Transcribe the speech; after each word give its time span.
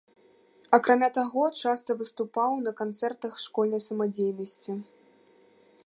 Акрамя 0.77 1.09
таго, 1.17 1.43
часта 1.61 1.95
выступаў 1.99 2.51
на 2.65 2.71
канцэртах 2.81 3.33
школьнай 3.45 3.81
самадзейнасці. 3.91 4.71